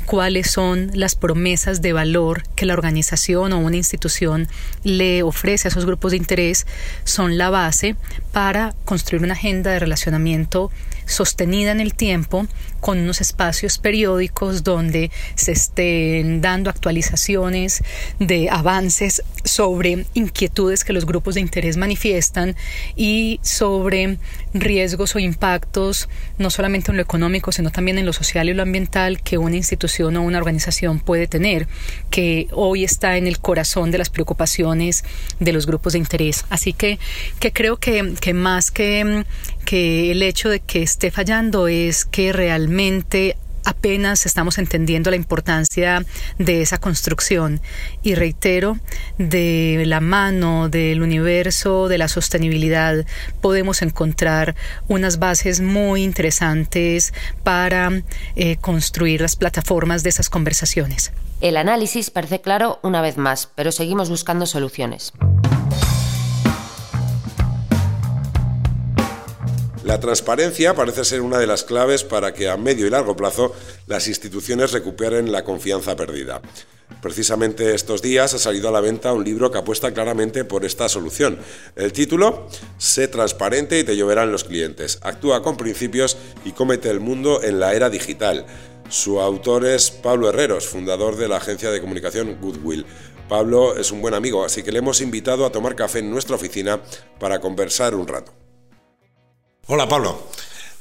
cuáles 0.07 0.51
son 0.51 0.91
las 0.95 1.15
promesas 1.15 1.83
de 1.83 1.93
valor 1.93 2.43
que 2.57 2.67
la 2.67 2.75
organización 2.75 3.53
o 3.53 3.59
una 3.59 3.77
institución 3.77 4.49
le 4.83 5.23
ofrece 5.23 5.69
a 5.69 5.71
esos 5.71 5.87
grupos 5.87 6.11
de 6.13 6.19
interés, 6.19 6.67
son 7.05 7.39
la 7.39 7.51
base 7.51 7.97
para 8.33 8.75
construir 8.85 9.23
una 9.23 9.35
agenda 9.35 9.71
de 9.71 9.79
relacionamiento 9.79 10.71
sostenida 11.11 11.73
en 11.73 11.81
el 11.81 11.95
tiempo 11.95 12.47
con 12.81 12.99
unos 12.99 13.21
espacios 13.21 13.79
periódicos 13.79 14.65
donde 14.65 15.11
se 15.35 15.53
estén 15.53 16.41
dando 16.41 16.71
actualizaciones 16.71 17.83
de 18.19 18.49
avances 18.49 19.23
sobre 19.45 20.07
inquietudes 20.15 20.85
que 20.85 20.93
los 20.93 21.05
grupos 21.05 21.35
de 21.35 21.41
interés 21.41 21.77
manifiestan 21.77 22.57
y 22.97 23.39
sobre 23.43 24.19
riesgos 24.55 25.15
o 25.15 25.19
impactos 25.19 26.09
no 26.39 26.51
solamente 26.51 26.91
en 26.91 26.97
lo 26.97 27.03
económico 27.03 27.53
sino 27.53 27.71
también 27.71 27.99
en 27.99 28.07
lo 28.07 28.13
social 28.13 28.49
y 28.49 28.55
lo 28.55 28.63
ambiental 28.63 29.23
que 29.23 29.39
una 29.39 29.57
institución 29.57 30.17
o 30.17 30.23
una 30.23 30.39
organización 30.39 31.01
puede 31.01 31.27
tener 31.27 31.69
que 32.11 32.49
hoy 32.53 32.85
está 32.85 33.17
en 33.17 33.27
el 33.27 33.41
corazón 33.41 33.91
de 33.91 33.99
las 33.99 34.11
preocupaciones 34.11 35.05
de 35.39 35.53
los 35.53 35.67
grupos 35.67 35.93
de 35.93 35.99
interés. 35.99 36.45
Así 36.51 36.73
que, 36.73 36.99
que 37.39 37.53
creo 37.53 37.77
que, 37.77 38.15
que 38.21 38.35
más 38.35 38.71
que, 38.71 39.25
que 39.65 40.11
el 40.11 40.23
hecho 40.23 40.49
de 40.49 40.61
que 40.61 40.83
esté 40.83 41.11
fallando 41.11 41.69
es 41.69 42.05
que 42.05 42.33
realmente 42.33 43.37
apenas 43.65 44.27
estamos 44.27 44.59
entendiendo 44.59 45.11
la 45.11 45.17
importancia 45.17 46.05
de 46.39 46.63
esa 46.63 46.79
construcción 46.79 47.61
y 48.03 48.15
reitero, 48.15 48.79
de 49.19 49.85
la 49.87 50.01
mano 50.01 50.69
del 50.69 51.03
universo 51.03 51.89
de 51.89 51.99
la 51.99 52.09
sostenibilidad 52.09 53.05
podemos 53.41 53.83
encontrar 53.83 54.55
unas 54.89 55.19
bases 55.19 55.61
muy 55.61 56.03
interesantes 56.03 57.13
para 57.43 58.03
eh, 58.37 58.57
construir 58.57 59.21
las 59.21 59.37
plataformas 59.37 60.03
de 60.03 60.11
esas 60.11 60.31
conversaciones. 60.31 61.13
El 61.41 61.57
análisis 61.57 62.11
parece 62.11 62.41
claro 62.41 62.81
una 62.83 63.01
vez 63.01 63.17
más, 63.17 63.49
pero 63.55 63.73
seguimos 63.73 64.11
buscando 64.11 64.47
soluciones. 64.47 65.13
La 69.91 69.99
transparencia 69.99 70.73
parece 70.73 71.05
ser 71.05 71.21
una 71.21 71.39
de 71.39 71.49
las 71.49 71.65
claves 71.65 72.05
para 72.05 72.33
que 72.33 72.49
a 72.49 72.57
medio 72.57 72.87
y 72.87 72.91
largo 72.91 73.17
plazo 73.17 73.53
las 73.89 74.07
instituciones 74.07 74.71
recuperen 74.71 75.33
la 75.33 75.43
confianza 75.43 75.97
perdida. 75.97 76.41
Precisamente 77.03 77.75
estos 77.75 78.01
días 78.01 78.33
ha 78.33 78.39
salido 78.39 78.69
a 78.69 78.71
la 78.71 78.81
venta 78.81 79.13
un 79.13 79.25
libro 79.25 79.51
que 79.51 79.59
apuesta 79.59 79.93
claramente 79.93 80.45
por 80.45 80.65
esta 80.65 80.89
solución. 80.89 81.41
El 81.75 81.93
título, 81.93 82.47
Sé 82.79 83.09
transparente 83.09 83.81
y 83.81 83.83
te 83.83 83.97
lloverán 83.97 84.31
los 84.31 84.45
clientes. 84.45 85.01
Actúa 85.03 85.43
con 85.43 85.57
principios 85.57 86.17
y 86.45 86.53
cómete 86.53 86.89
el 86.89 87.01
mundo 87.01 87.43
en 87.43 87.59
la 87.59 87.75
era 87.75 87.91
digital. 87.91 88.47
Su 88.89 89.21
autor 89.21 89.67
es 89.67 89.91
Pablo 89.91 90.29
Herreros, 90.29 90.69
fundador 90.69 91.17
de 91.17 91.27
la 91.27 91.39
agencia 91.39 91.73
de 91.73 91.81
comunicación 91.81 92.39
Goodwill. 92.41 92.87
Pablo 93.29 93.77
es 93.77 93.91
un 93.91 94.01
buen 94.01 94.15
amigo, 94.15 94.45
así 94.45 94.63
que 94.63 94.71
le 94.71 94.79
hemos 94.79 95.01
invitado 95.01 95.45
a 95.45 95.51
tomar 95.51 95.75
café 95.75 95.99
en 95.99 96.13
nuestra 96.13 96.37
oficina 96.37 96.81
para 97.19 97.41
conversar 97.41 97.97
un 97.97 98.07
rato. 98.07 98.33
Hola 99.73 99.89
Pablo. 99.89 100.21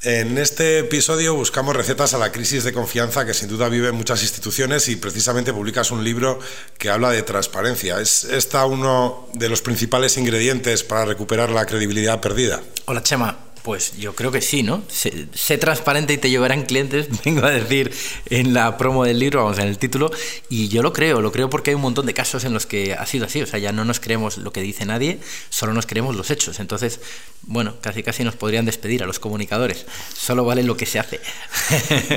En 0.02 0.40
este 0.40 0.80
episodio 0.80 1.36
buscamos 1.36 1.76
recetas 1.76 2.16
a 2.16 2.18
la 2.18 2.32
crisis 2.32 2.64
de 2.64 2.74
confianza 2.74 3.24
que 3.24 3.36
sin 3.36 3.48
duda 3.48 3.70
viven 3.70 3.94
muchas 3.94 4.24
instituciones 4.24 4.88
y 4.88 4.96
precisamente 4.96 5.54
publicas 5.54 5.92
un 5.92 6.04
libro 6.04 6.40
que 6.80 6.90
habla 6.90 7.12
de 7.12 7.22
transparencia. 7.22 8.02
¿Es 8.02 8.24
esta 8.24 8.66
uno 8.66 9.28
de 9.36 9.48
los 9.48 9.62
principales 9.62 10.18
ingredientes 10.18 10.84
para 10.84 11.06
recuperar 11.06 11.52
la 11.52 11.68
credibilidad 11.68 12.20
perdida? 12.20 12.64
Hola 12.86 13.04
Chema, 13.04 13.38
pues 13.64 13.98
yo 13.98 14.16
creo 14.16 14.32
que 14.32 14.42
sí, 14.42 14.64
¿no? 14.64 14.84
Sé, 14.90 15.58
transparente 15.58 16.14
y 16.14 16.18
te 16.18 16.30
llevarán 16.30 16.64
clientes, 16.64 17.08
vengo 17.26 17.46
a 17.46 17.52
decir 17.52 17.92
en 18.30 18.54
la 18.54 18.78
promo 18.78 19.04
del 19.04 19.20
libro, 19.20 19.44
vamos, 19.44 19.60
en 19.60 19.68
el 19.68 19.78
título, 19.78 20.12
y 20.50 20.70
yo 20.70 20.82
lo 20.82 20.94
creo, 20.94 21.22
lo 21.22 21.32
creo 21.32 21.50
porque 21.50 21.72
hay 21.72 21.76
un 21.76 21.82
montón 21.82 22.06
de 22.06 22.14
casos 22.14 22.44
en 22.44 22.54
los 22.54 22.66
que 22.66 22.94
ha 22.94 23.06
sido 23.06 23.26
así, 23.26 23.42
o 23.42 23.46
sea, 23.46 23.60
ya 23.60 23.72
no 23.72 23.86
nos 23.86 24.00
creemos 24.00 24.38
lo 24.38 24.52
que 24.52 24.62
dice 24.62 24.86
nadie, 24.86 25.20
solo 25.50 25.74
nos 25.74 25.86
creemos 25.86 26.16
los 26.16 26.30
hechos, 26.32 26.60
entonces, 26.60 27.00
bueno, 27.42 27.78
casi 27.82 28.04
casi 28.04 28.24
nos 28.24 28.36
podrían 28.36 28.66
despedir 28.66 29.04
a 29.04 29.06
los 29.06 29.20
comunicadores, 29.20 29.86
solo 30.16 30.46
vale 30.46 30.64
lo 30.64 30.78
que 30.78 30.86
se 30.86 31.00
hace. 31.00 31.20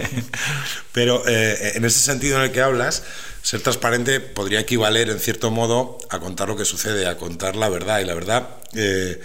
Pero 0.92 1.22
eh, 1.26 1.72
en 1.74 1.84
ese 1.84 2.00
sentido 2.00 2.38
en 2.38 2.44
el 2.44 2.52
que 2.52 2.60
hablas, 2.60 3.02
ser 3.42 3.60
transparente 3.60 4.20
podría 4.20 4.60
equivaler 4.60 5.10
en 5.10 5.18
cierto 5.18 5.50
modo 5.50 5.98
a 6.10 6.20
contar 6.20 6.48
lo 6.48 6.56
que 6.56 6.64
sucede, 6.64 7.06
a 7.06 7.16
contar 7.16 7.56
la 7.56 7.68
verdad, 7.68 8.00
y 8.00 8.04
la 8.04 8.14
verdad... 8.14 8.48
Eh, 8.74 9.20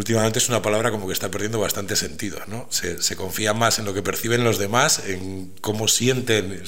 últimamente 0.00 0.38
es 0.38 0.48
una 0.48 0.62
palabra 0.62 0.90
como 0.90 1.06
que 1.06 1.12
está 1.12 1.30
perdiendo 1.30 1.60
bastante 1.60 1.94
sentido, 1.94 2.38
¿no? 2.46 2.66
Se, 2.70 3.16
confía 3.16 3.54
más 3.54 3.78
en 3.78 3.84
lo 3.84 3.94
que 3.94 4.02
perciben 4.02 4.44
los 4.44 4.58
demás, 4.58 5.02
en 5.06 5.52
cómo 5.60 5.88
sienten 5.88 6.62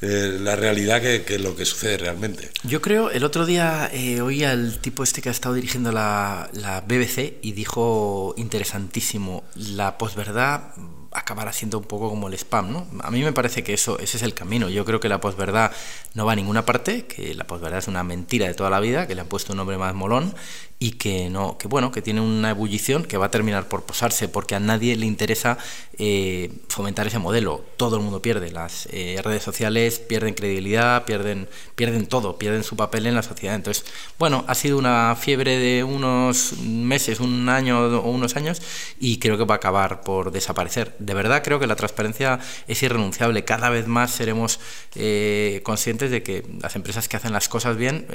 eh, 0.00 0.38
la 0.40 0.56
realidad 0.56 1.00
que, 1.00 1.38
lo 1.38 1.54
que 1.54 1.64
sucede 1.64 1.98
realmente. 1.98 2.50
Yo 2.64 2.80
creo, 2.80 3.10
el 3.10 3.24
otro 3.24 3.46
día 3.46 3.90
eh, 3.92 4.20
oí 4.20 4.44
al 4.44 4.78
tipo 4.78 5.02
este 5.02 5.20
que 5.20 5.28
ha 5.28 5.32
estado 5.32 5.54
dirigiendo 5.54 5.92
la, 5.92 6.50
la 6.54 6.80
BBC 6.80 7.38
y 7.42 7.52
dijo 7.52 8.34
interesantísimo, 8.36 9.44
la 9.54 9.98
posverdad 9.98 10.72
acabará 11.14 11.52
siendo 11.52 11.78
un 11.78 11.84
poco 11.84 12.08
como 12.08 12.28
el 12.28 12.34
spam, 12.34 12.72
¿no? 12.72 12.86
A 13.02 13.10
mí 13.10 13.22
me 13.22 13.32
parece 13.32 13.62
que 13.62 13.74
eso, 13.74 13.98
ese 13.98 14.16
es 14.16 14.22
el 14.22 14.34
camino. 14.34 14.68
Yo 14.68 14.84
creo 14.84 15.00
que 15.00 15.08
la 15.08 15.20
posverdad 15.20 15.72
no 16.14 16.26
va 16.26 16.32
a 16.32 16.36
ninguna 16.36 16.64
parte, 16.64 17.06
que 17.06 17.34
la 17.34 17.44
posverdad 17.46 17.78
es 17.78 17.88
una 17.88 18.02
mentira 18.02 18.46
de 18.46 18.54
toda 18.54 18.70
la 18.70 18.80
vida, 18.80 19.06
que 19.06 19.14
le 19.14 19.20
han 19.20 19.28
puesto 19.28 19.52
un 19.52 19.58
nombre 19.58 19.78
más 19.78 19.94
molón 19.94 20.34
y 20.82 20.92
que 20.92 21.30
no, 21.30 21.58
que 21.58 21.68
bueno, 21.68 21.92
que 21.92 22.02
tiene 22.02 22.20
una 22.20 22.50
ebullición 22.50 23.04
que 23.04 23.16
va 23.16 23.26
a 23.26 23.30
terminar 23.30 23.68
por 23.68 23.84
posarse, 23.84 24.28
porque 24.28 24.56
a 24.56 24.60
nadie 24.60 24.96
le 24.96 25.06
interesa 25.06 25.56
eh, 25.96 26.50
fomentar 26.68 27.06
ese 27.06 27.20
modelo. 27.20 27.64
Todo 27.76 27.94
el 27.94 28.02
mundo 28.02 28.20
pierde. 28.20 28.50
Las 28.50 28.88
eh, 28.90 29.20
redes 29.22 29.44
sociales 29.44 30.00
pierden 30.00 30.34
credibilidad, 30.34 31.04
pierden, 31.04 31.48
pierden 31.76 32.06
todo, 32.06 32.36
pierden 32.36 32.64
su 32.64 32.74
papel 32.74 33.06
en 33.06 33.14
la 33.14 33.22
sociedad. 33.22 33.54
Entonces, 33.54 33.84
bueno, 34.18 34.44
ha 34.48 34.56
sido 34.56 34.76
una 34.76 35.14
fiebre 35.14 35.56
de 35.56 35.84
unos 35.84 36.54
meses, 36.58 37.20
un 37.20 37.48
año 37.48 37.78
o 37.78 38.10
unos 38.10 38.34
años, 38.34 38.60
y 38.98 39.18
creo 39.18 39.38
que 39.38 39.44
va 39.44 39.54
a 39.54 39.58
acabar 39.58 40.02
por 40.02 40.32
desaparecer. 40.32 40.96
De 41.04 41.14
verdad 41.14 41.42
creo 41.42 41.58
que 41.58 41.66
la 41.66 41.76
transparencia 41.76 42.38
es 42.66 42.82
irrenunciable. 42.82 43.44
Cada 43.44 43.70
vez 43.70 43.86
más 43.86 44.10
seremos 44.12 44.60
eh, 44.94 45.60
conscientes 45.64 46.10
de 46.10 46.22
que 46.22 46.44
las 46.60 46.76
empresas 46.76 47.08
que 47.08 47.16
hacen 47.16 47.32
las 47.32 47.48
cosas 47.48 47.76
bien, 47.76 48.06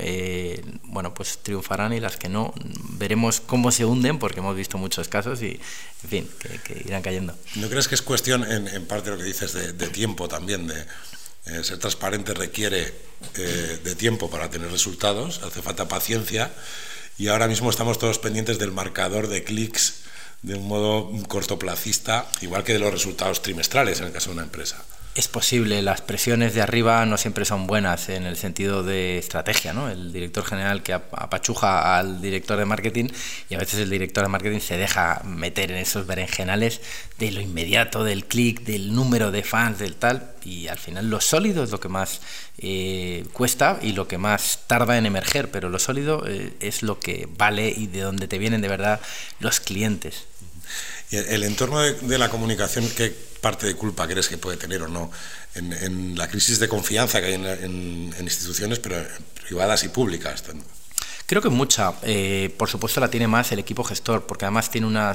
bueno, 0.84 1.14
pues 1.14 1.40
triunfarán 1.44 1.94
y 1.94 2.00
las 2.00 2.18
que 2.18 2.30
no 2.30 2.54
veremos 2.92 3.42
cómo 3.42 3.72
se 3.72 3.86
hunden, 3.86 4.20
porque 4.20 4.40
hemos 4.40 4.56
visto 4.56 4.78
muchos 4.78 5.08
casos 5.08 5.42
y, 5.42 5.60
en 6.04 6.10
fin, 6.10 6.30
que, 6.64 6.84
irán 6.86 7.02
cayendo. 7.02 7.36
¿No 7.56 7.70
crees 7.70 7.88
que 7.88 7.96
es 7.96 8.02
cuestión, 8.02 8.44
en, 8.50 8.86
parte 8.86 9.10
lo 9.10 9.18
que 9.18 9.24
dices, 9.24 9.54
de, 9.54 9.88
tiempo 9.88 10.28
también? 10.28 10.68
De, 10.68 10.86
eh, 11.48 11.64
ser 11.64 11.78
transparente 11.78 12.34
requiere 12.34 12.94
eh, 13.36 13.80
de 13.82 13.96
tiempo 13.96 14.30
para 14.30 14.50
tener 14.50 14.70
resultados, 14.70 15.42
hace 15.44 15.62
falta 15.62 15.88
paciencia 15.88 16.52
y 17.18 17.30
ahora 17.30 17.48
mismo 17.48 17.70
estamos 17.70 18.00
todos 18.00 18.20
pendientes 18.20 18.60
del 18.60 18.74
marcador 18.74 19.30
de 19.30 19.46
clics 19.46 20.02
de 20.42 20.56
un 20.56 20.68
modo 20.68 21.12
cortoplacista, 21.28 22.28
igual 22.42 22.64
que 22.64 22.74
de 22.74 22.80
los 22.80 22.92
resultados 22.92 23.42
trimestrales 23.42 24.00
en 24.00 24.08
el 24.08 24.12
caso 24.12 24.30
de 24.30 24.36
una 24.36 24.44
empresa 24.44 24.84
es 25.18 25.28
posible, 25.28 25.82
las 25.82 26.02
presiones 26.02 26.54
de 26.54 26.62
arriba 26.62 27.04
no 27.08 27.18
siempre 27.18 27.44
son 27.44 27.66
buenas 27.66 28.08
en 28.10 28.28
el 28.28 28.38
sentido 28.38 28.84
de 28.84 29.18
estrategia, 29.18 29.74
¿no? 29.74 29.90
El 29.90 30.14
director 30.14 30.46
general 30.46 30.84
que 30.84 30.94
apachuja 30.94 31.98
al 31.98 32.22
director 32.22 32.56
de 32.56 32.66
marketing 32.66 33.08
y 33.50 33.56
a 33.56 33.58
veces 33.58 33.80
el 33.80 33.90
director 33.90 34.24
de 34.24 34.30
marketing 34.30 34.60
se 34.60 34.78
deja 34.78 35.24
meter 35.26 35.72
en 35.72 35.78
esos 35.78 36.06
berenjenales 36.06 36.82
de 37.18 37.32
lo 37.32 37.42
inmediato, 37.42 38.04
del 38.04 38.26
clic, 38.26 38.62
del 38.62 38.94
número 38.94 39.32
de 39.32 39.42
fans, 39.42 39.80
del 39.80 39.96
tal, 39.96 40.36
y 40.46 40.68
al 40.68 40.78
final 40.78 41.10
lo 41.10 41.20
sólido 41.20 41.64
es 41.64 41.72
lo 41.72 41.80
que 41.80 41.90
más 41.90 42.22
eh, 42.60 43.26
cuesta 43.34 43.80
y 43.82 43.94
lo 43.94 44.08
que 44.08 44.20
más 44.20 44.62
tarda 44.68 45.00
en 45.00 45.08
emerger, 45.08 45.50
pero 45.50 45.70
lo 45.70 45.80
sólido 45.80 46.26
eh, 46.28 46.54
es 46.60 46.84
lo 46.84 47.00
que 47.00 47.28
vale 47.38 47.74
y 47.76 47.88
de 47.88 48.02
donde 48.02 48.28
te 48.28 48.38
vienen 48.38 48.62
de 48.62 48.68
verdad 48.68 49.02
los 49.40 49.60
clientes. 49.60 50.26
El, 51.12 51.44
entorno 51.44 51.80
de, 51.80 52.18
la 52.18 52.30
comunicación, 52.30 52.90
¿qué 52.90 53.16
parte 53.42 53.66
de 53.68 53.76
culpa 53.76 54.08
crees 54.08 54.28
que 54.28 54.38
puede 54.38 54.58
tener 54.58 54.82
o 54.82 54.88
no 54.88 55.12
en, 55.56 56.18
la 56.18 56.28
crisis 56.28 56.60
de 56.60 56.68
confianza 56.68 57.22
que 57.22 57.28
hay 57.28 57.34
en, 57.36 58.14
instituciones 58.20 58.80
pero 58.80 59.06
privadas 59.46 59.84
y 59.84 59.90
públicas? 59.90 60.44
Creo 61.28 61.42
que 61.42 61.50
mucha. 61.50 61.94
Eh, 62.04 62.56
por 62.58 62.70
supuesto 62.70 63.02
la 63.02 63.10
tiene 63.10 63.28
más 63.28 63.52
el 63.52 63.60
equipo 63.60 63.84
gestor, 63.84 64.26
porque 64.26 64.46
además 64.46 64.72
tiene 64.72 64.88
una, 64.88 65.14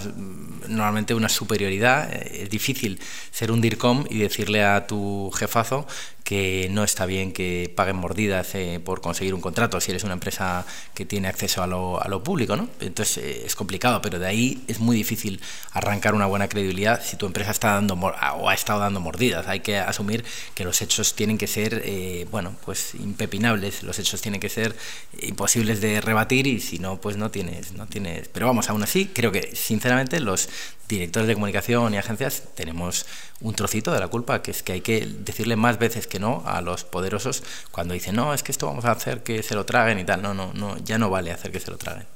normalmente 0.69 1.14
una 1.14 1.31
superioridad. 1.31 2.12
Eh, 2.12 2.42
es 2.42 2.50
difícil 2.50 3.00
ser 3.31 3.50
un 3.50 3.62
DIRCOM 3.62 4.04
y 4.11 4.19
decirle 4.19 4.62
a 4.62 4.87
tu 4.87 5.31
jefazo 5.35 5.87
que 6.23 6.69
no 6.71 6.85
está 6.85 7.07
bien 7.07 7.33
que 7.33 7.73
paguen 7.75 7.97
mordidas 7.97 8.54
eh, 8.54 8.81
por 8.83 9.00
conseguir 9.00 9.35
un 9.35 9.40
contrato 9.40 9.81
si 9.81 9.90
eres 9.90 10.04
una 10.04 10.14
empresa 10.14 10.64
que 10.95 11.04
tiene 11.04 11.28
acceso 11.28 11.62
a 11.62 11.66
lo, 11.66 12.00
a 12.02 12.23
público, 12.23 12.57
¿no? 12.57 12.69
Entonces 12.81 13.19
eh, 13.19 13.42
es 13.47 13.57
complicado, 13.57 14.00
pero 14.00 14.19
de 14.19 14.26
ahí 14.26 14.64
es 14.69 14.78
muy 14.78 14.97
difícil 14.97 15.40
arrancar 15.73 16.14
una 16.14 16.26
buena 16.26 16.49
credibilidad 16.49 17.02
si 17.02 17.16
tu 17.16 17.26
empresa 17.26 17.50
está 17.50 17.73
dando 17.73 17.95
o 17.95 18.49
ha 18.49 18.54
estado 18.54 18.81
dando 18.81 19.00
mordidas. 19.00 19.49
Hay 19.49 19.61
que 19.61 19.78
asumir 19.78 20.25
que 20.54 20.64
los 20.64 20.81
hechos 20.83 21.14
tienen 21.14 21.38
que 21.38 21.47
ser, 21.47 21.83
eh, 21.85 22.26
bueno, 22.31 22.54
pues 22.64 22.95
impepinables, 22.95 23.83
los 23.83 23.99
hechos 23.99 24.21
tienen 24.21 24.40
que 24.40 24.49
ser 24.49 24.76
imposibles 25.21 25.81
de 25.81 26.00
rebatir 26.02 26.47
y 26.47 26.61
si 26.61 26.78
no, 26.78 27.00
pues 27.00 27.16
no 27.16 27.30
tienes, 27.30 27.73
no 27.73 27.87
tienes. 27.87 28.28
Pero 28.28 28.47
vamos, 28.47 28.68
aún 28.68 28.82
así, 28.82 29.06
creo 29.06 29.32
que 29.32 29.54
sinceramente 29.54 30.21
los 30.21 30.49
directores 30.88 31.26
de 31.26 31.35
comunicación 31.35 31.94
y 31.94 31.97
agencias 31.97 32.42
tenemos 32.54 33.06
un 33.40 33.54
trocito 33.54 33.92
de 33.92 34.00
la 34.00 34.09
culpa, 34.09 34.42
que 34.42 34.50
es 34.50 34.62
que 34.62 34.73
hay 34.73 34.80
que 34.82 35.06
decirle 35.06 35.56
más 35.56 35.78
veces 35.78 36.06
que 36.06 36.18
no 36.18 36.42
a 36.47 36.61
los 36.61 36.85
poderosos 36.85 37.42
cuando 37.71 37.94
dicen, 37.94 38.16
no, 38.16 38.35
es 38.35 38.42
que 38.42 38.52
esto 38.52 38.66
vamos 38.66 38.85
a 38.85 38.92
hacer 38.92 39.23
que 39.23 39.42
se 39.42 39.54
lo 39.54 39.64
traguen 39.64 39.99
y 39.99 40.04
tal. 40.04 40.23
No, 40.23 40.35
no, 40.35 40.52
no 40.52 40.76
ya 40.78 40.99
no 40.99 41.11
vale 41.11 41.32
hacer 41.32 41.50
que 41.50 41.61
se 41.61 41.71
lo 41.71 41.78
traguen. 41.78 42.06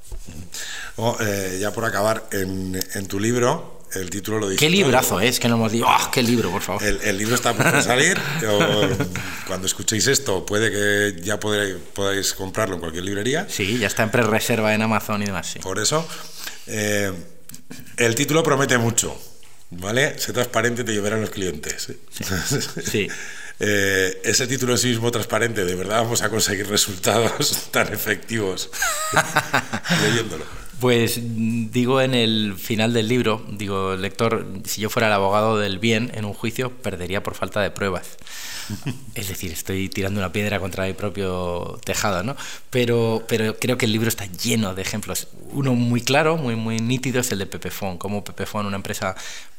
Oh, 0.97 1.17
ya 1.59 1.71
por 1.71 1.85
acabar, 1.85 2.25
en, 2.31 2.79
en, 2.93 3.07
tu 3.07 3.19
libro, 3.19 3.76
el 3.93 4.09
título 4.09 4.39
lo 4.39 4.49
dice. 4.49 4.59
¿Qué 4.59 4.69
librazo 4.69 5.19
es? 5.19 5.39
Que 5.39 5.47
no 5.47 5.55
hemos 5.55 5.71
dicho, 5.71 5.85
¡ah, 5.87 6.09
qué 6.13 6.21
libro, 6.21 6.51
por 6.51 6.61
favor! 6.61 6.83
El, 6.83 7.17
libro 7.17 7.35
está 7.35 7.53
de 7.53 7.81
salir. 7.81 8.17
cuando 9.47 9.67
escuchéis 9.67 10.07
esto, 10.07 10.45
puede 10.45 10.71
que 10.71 11.21
ya 11.21 11.39
podáis, 11.39 11.75
podáis 11.93 12.33
comprarlo 12.33 12.75
en 12.75 12.81
cualquier 12.81 13.03
librería. 13.03 13.47
Sí, 13.49 13.77
ya 13.77 13.87
está 13.87 14.03
en 14.03 14.11
pre-reserva 14.11 14.73
en 14.73 14.81
Amazon 14.81 15.21
y 15.21 15.25
demás. 15.25 15.47
Sí. 15.47 15.59
Por 15.59 15.79
eso. 15.79 16.07
Eh, 16.67 17.11
el 17.97 18.15
título 18.15 18.43
promete 18.43 18.77
mucho, 18.77 19.17
¿vale? 19.71 20.19
Sé 20.19 20.33
transparente 20.33 20.83
te 20.83 20.91
llevarán 20.93 21.21
los 21.21 21.29
clientes. 21.29 21.93
Sí. 22.83 23.07
Eh, 23.59 24.21
ese 24.23 24.45
título 24.45 24.73
en 24.73 24.77
sí 24.77 24.89
mismo 24.89 25.09
transparente, 25.09 25.65
¿de 25.65 25.73
verdad 25.73 26.03
vamos 26.03 26.21
a 26.21 26.29
conseguir 26.29 26.67
resultados 26.69 27.69
tan 27.71 27.91
efectivos 27.91 28.69
leyéndolo? 30.03 30.45
Pues 30.79 31.19
digo 31.71 32.01
en 32.01 32.13
el 32.13 32.53
final 32.55 32.93
del 32.93 33.07
libro, 33.07 33.43
digo, 33.49 33.95
lector, 33.95 34.45
si 34.65 34.81
yo 34.81 34.91
fuera 34.91 35.07
el 35.07 35.13
abogado 35.13 35.57
del 35.57 35.79
bien 35.79 36.11
en 36.13 36.23
un 36.23 36.33
juicio, 36.33 36.71
perdería 36.71 37.23
por 37.23 37.33
falta 37.33 37.61
de 37.61 37.71
pruebas. 37.71 38.17
Es 39.15 39.29
decir, 39.29 39.51
estoy 39.51 39.89
tirando 39.89 40.19
una 40.19 40.31
piedra 40.31 40.59
contra 40.59 40.85
mi 40.85 40.93
propio 40.93 41.79
tejado, 41.83 42.21
¿no? 42.21 42.35
Pero, 42.69 43.23
pero 43.27 43.57
creo 43.57 43.77
que 43.77 43.85
el 43.85 43.91
libro 43.91 44.09
está 44.09 44.25
lleno 44.25 44.75
de 44.75 44.81
ejemplos. 44.81 45.29
Uno 45.51 45.73
muy 45.73 46.01
claro, 46.01 46.37
muy, 46.37 46.55
muy 46.55 46.79
nítido, 46.79 47.21
es 47.21 47.31
el 47.31 47.39
de 47.39 47.45
Pepefon. 47.45 47.97
Como 47.97 48.23
Pepefon, 48.23 48.65
una 48.65 48.75
empresa 48.75 49.15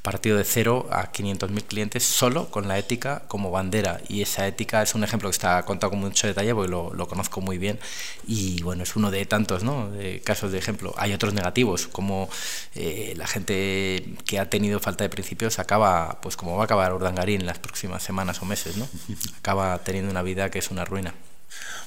partido 0.09 0.38
de 0.38 0.44
cero 0.44 0.88
a 0.90 1.12
500.000 1.12 1.64
clientes 1.64 2.03
solo 2.03 2.49
con 2.51 2.66
la 2.66 2.79
ética 2.79 3.25
como 3.29 3.51
bandera. 3.51 4.01
Y 4.09 4.23
esa 4.23 4.47
ética 4.47 4.81
es 4.81 4.94
un 4.94 5.05
ejemplo 5.05 5.29
que 5.29 5.35
está 5.35 5.62
contado 5.66 5.90
con 5.90 6.01
mucho 6.01 6.27
detalle 6.27 6.55
porque 6.55 6.71
lo, 6.71 6.94
lo 6.94 7.07
conozco 7.07 7.42
muy 7.42 7.59
bien. 7.59 7.79
Y 8.27 8.62
bueno, 8.62 8.85
es 8.85 8.97
uno 8.97 9.11
de 9.11 9.27
tantos 9.27 9.64
¿no? 9.64 9.90
de 9.90 10.23
casos 10.23 10.51
de 10.51 10.57
ejemplo. 10.57 10.94
Hay 10.97 11.12
otros 11.12 11.35
negativos, 11.35 11.88
como 11.88 12.31
eh, 12.75 13.12
la 13.18 13.27
gente 13.27 14.14
que 14.25 14.38
ha 14.38 14.49
tenido 14.49 14.81
falta 14.81 15.05
de 15.05 15.11
principios 15.11 15.59
acaba, 15.59 16.23
pues 16.23 16.38
como 16.38 16.57
va 16.57 16.62
a 16.62 16.64
acabar 16.64 16.94
Urdangarín 16.94 17.42
en 17.42 17.47
las 17.47 17.59
próximas 17.59 18.03
semanas 18.03 18.40
o 18.40 18.47
meses, 18.47 18.79
¿no? 18.79 18.88
acaba 19.38 19.77
teniendo 19.85 20.11
una 20.11 20.23
vida 20.23 20.51
que 20.51 20.59
es 20.59 20.71
una 20.71 20.87
ruina. 20.87 21.12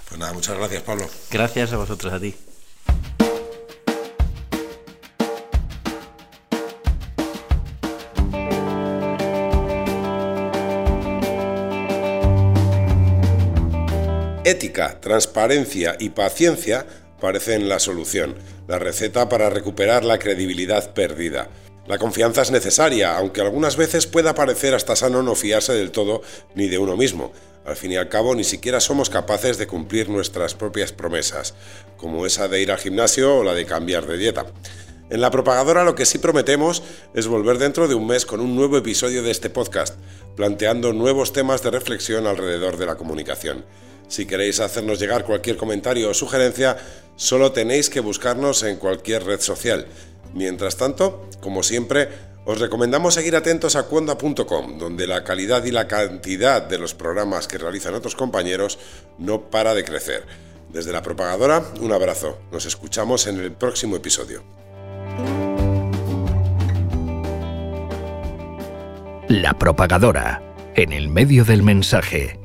Pues 0.08 0.20
nada, 0.20 0.32
muchas 0.34 0.56
gracias, 0.60 0.84
Pablo. 0.84 1.10
Gracias 1.32 1.74
a 1.74 1.78
vosotros, 1.78 2.14
a 2.14 2.20
ti. 2.20 2.36
Ética, 14.52 15.00
transparencia 15.00 15.96
y 15.98 16.10
paciencia 16.10 16.86
parecen 17.22 17.70
la 17.70 17.80
solución, 17.80 18.36
la 18.68 18.80
receta 18.80 19.30
para 19.30 19.50
recuperar 19.50 20.04
la 20.04 20.20
credibilidad 20.20 20.94
perdida. 20.94 21.48
La 21.88 21.98
confianza 21.98 22.42
es 22.42 22.52
necesaria, 22.52 23.16
aunque 23.16 23.40
algunas 23.40 23.78
veces 23.78 24.08
pueda 24.08 24.36
parecer 24.36 24.76
hasta 24.76 24.98
sano 24.98 25.24
no 25.24 25.36
fiarse 25.36 25.72
del 25.72 25.92
todo 25.92 26.22
ni 26.54 26.68
de 26.68 26.80
uno 26.80 26.98
mismo. 26.98 27.32
Al 27.66 27.78
fin 27.78 27.94
y 27.94 27.96
al 27.96 28.10
cabo, 28.10 28.36
ni 28.36 28.44
siquiera 28.44 28.82
somos 28.82 29.10
capaces 29.10 29.58
de 29.58 29.68
cumplir 29.68 30.10
nuestras 30.10 30.54
propias 30.54 30.92
promesas, 30.92 31.54
como 31.96 32.26
esa 32.26 32.50
de 32.50 32.62
ir 32.62 32.74
al 32.74 32.78
gimnasio 32.78 33.38
o 33.38 33.44
la 33.46 33.54
de 33.54 33.66
cambiar 33.66 34.06
de 34.06 34.18
dieta. 34.18 34.48
En 35.10 35.22
la 35.22 35.32
propagadora 35.32 35.86
lo 35.86 35.96
que 35.96 36.06
sí 36.06 36.18
prometemos 36.18 36.84
es 37.14 37.28
volver 37.28 37.58
dentro 37.58 37.88
de 37.88 37.96
un 37.96 38.06
mes 38.06 38.26
con 38.26 38.42
un 38.42 38.54
nuevo 38.54 38.78
episodio 38.78 39.24
de 39.24 39.32
este 39.32 39.50
podcast, 39.50 39.98
planteando 40.36 40.92
nuevos 40.92 41.32
temas 41.32 41.64
de 41.64 41.72
reflexión 41.72 42.28
alrededor 42.28 42.76
de 42.76 42.86
la 42.86 42.96
comunicación. 42.96 43.64
Si 44.12 44.26
queréis 44.26 44.60
hacernos 44.60 45.00
llegar 45.00 45.24
cualquier 45.24 45.56
comentario 45.56 46.10
o 46.10 46.14
sugerencia, 46.14 46.76
solo 47.16 47.54
tenéis 47.54 47.90
que 47.90 48.02
buscarnos 48.02 48.62
en 48.64 48.76
cualquier 48.76 49.24
red 49.24 49.40
social. 49.40 49.88
Mientras 50.34 50.76
tanto, 50.76 51.30
como 51.40 51.64
siempre, 51.64 52.10
os 52.44 52.60
recomendamos 52.60 53.14
seguir 53.14 53.38
atentos 53.38 53.78
a 53.78 53.84
cuonda.com, 53.84 54.78
donde 54.78 55.08
la 55.08 55.24
calidad 55.24 55.64
y 55.64 55.72
la 55.72 55.88
cantidad 55.88 56.62
de 56.62 56.78
los 56.78 56.94
programas 56.94 57.48
que 57.48 57.58
realizan 57.58 57.96
otros 57.96 58.16
compañeros 58.18 58.80
no 59.18 59.50
para 59.50 59.74
de 59.74 59.86
crecer. 59.86 60.26
Desde 60.74 60.92
la 60.92 61.02
propagadora, 61.02 61.64
un 61.80 61.94
abrazo. 61.94 62.38
Nos 62.52 62.66
escuchamos 62.66 63.28
en 63.28 63.40
el 63.40 63.54
próximo 63.54 63.96
episodio. 63.96 64.44
La 69.30 69.58
propagadora, 69.58 70.44
en 70.76 70.92
el 70.92 71.08
medio 71.08 71.46
del 71.46 71.64
mensaje 71.64 72.41